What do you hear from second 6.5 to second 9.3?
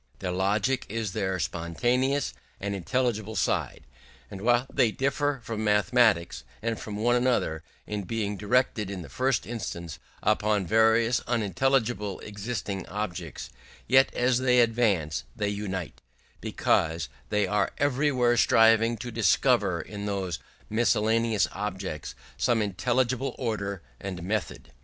and from one another in being directed in the